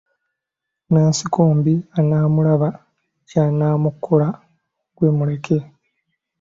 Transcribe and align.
Nansikombi 0.91 1.73
anaamulaba 1.99 2.69
ky'anamukola 3.29 4.27
gwe 4.95 5.09
muleke. 5.17 5.57